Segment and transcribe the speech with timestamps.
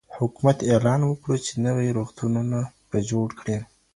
[0.17, 2.59] حکومت اعلان وکړ چی نوي روغتونونه
[2.89, 3.57] به جوړ کړي.